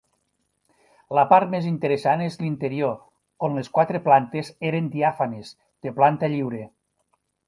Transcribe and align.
La 1.17 1.25
part 1.33 1.49
més 1.55 1.65
interessant 1.71 2.23
és 2.27 2.39
l'interior, 2.43 2.95
on 3.49 3.59
les 3.61 3.69
quatre 3.75 4.01
plantes 4.07 4.49
eren 4.71 4.89
diàfanes, 4.97 5.53
de 5.89 5.93
planta 6.01 6.31
lliure. 6.37 6.63